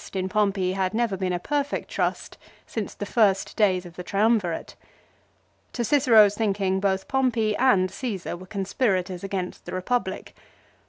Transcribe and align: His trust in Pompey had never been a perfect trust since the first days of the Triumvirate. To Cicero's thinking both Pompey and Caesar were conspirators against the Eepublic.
His 0.01 0.05
trust 0.07 0.15
in 0.15 0.29
Pompey 0.29 0.73
had 0.73 0.95
never 0.95 1.15
been 1.15 1.31
a 1.31 1.37
perfect 1.37 1.87
trust 1.91 2.39
since 2.65 2.95
the 2.95 3.05
first 3.05 3.55
days 3.55 3.85
of 3.85 3.97
the 3.97 4.03
Triumvirate. 4.03 4.73
To 5.73 5.83
Cicero's 5.85 6.33
thinking 6.33 6.79
both 6.79 7.07
Pompey 7.07 7.55
and 7.57 7.91
Caesar 7.91 8.35
were 8.35 8.47
conspirators 8.47 9.23
against 9.23 9.65
the 9.65 9.71
Eepublic. 9.73 10.29